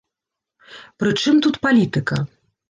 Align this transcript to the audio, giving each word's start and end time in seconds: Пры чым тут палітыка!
Пры 1.03 1.11
чым 1.25 1.35
тут 1.47 1.61
палітыка! 1.67 2.17